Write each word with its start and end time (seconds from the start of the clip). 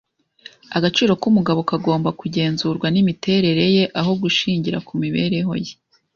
Agaciro 0.77 1.11
k'umugabo 1.21 1.59
kagomba 1.69 2.09
kugenzurwa 2.19 2.87
n'imiterere 2.91 3.63
ye 3.75 3.83
aho 3.99 4.11
gushingira 4.21 4.77
kumibereho 4.87 5.53
ye. 5.65 5.73